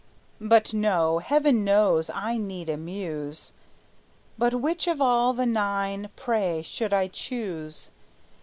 But 0.39 0.73
no: 0.73 1.19
heaven 1.19 1.63
knows 1.63 2.09
I 2.09 2.35
need 2.39 2.69
a 2.69 2.75
muse; 2.77 3.53
But 4.35 4.55
which 4.55 4.87
of 4.87 4.99
all 4.99 5.31
the 5.31 5.45
nine, 5.45 6.09
pray, 6.15 6.63
should 6.63 6.91
I 6.91 7.07
choose? 7.07 7.91